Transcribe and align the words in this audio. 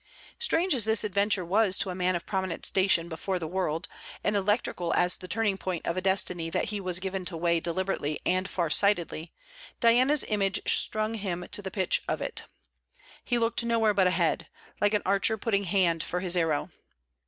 Strange 0.39 0.73
as 0.73 0.83
this 0.83 1.03
adventure 1.03 1.45
was 1.45 1.77
to 1.77 1.91
a 1.91 1.93
man 1.93 2.15
of 2.15 2.25
prominent 2.25 2.65
station 2.65 3.07
before 3.07 3.37
the 3.37 3.47
world, 3.47 3.87
and 4.23 4.35
electrical 4.35 4.91
as 4.95 5.15
the 5.15 5.27
turning 5.27 5.59
point 5.59 5.85
of 5.85 5.95
a 5.95 6.01
destiny 6.01 6.49
that 6.49 6.69
he 6.69 6.81
was 6.81 6.97
given 6.99 7.23
to 7.23 7.37
weigh 7.37 7.59
deliberately 7.59 8.19
and 8.25 8.49
far 8.49 8.67
sightedly, 8.67 9.31
Diana's 9.79 10.25
image 10.27 10.59
strung 10.65 11.13
him 11.13 11.45
to 11.51 11.61
the 11.61 11.69
pitch 11.69 12.01
of 12.09 12.19
it. 12.19 12.45
He 13.25 13.37
looked 13.37 13.63
nowhere 13.63 13.93
but 13.93 14.07
ahead, 14.07 14.47
like 14.81 14.95
an 14.95 15.03
archer 15.05 15.37
putting 15.37 15.65
hand 15.65 16.01
for 16.01 16.19
his 16.19 16.35
arrow. 16.35 16.71